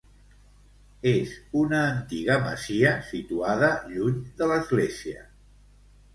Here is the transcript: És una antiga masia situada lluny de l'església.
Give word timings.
És 1.11 1.35
una 1.63 1.81
antiga 1.89 2.39
masia 2.47 2.95
situada 3.11 3.71
lluny 3.93 4.19
de 4.43 4.51
l'església. 4.55 5.25